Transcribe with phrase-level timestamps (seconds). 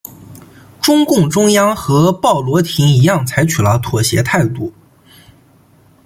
[0.81, 4.73] 中共中央和鲍罗廷一样采取了妥协态度。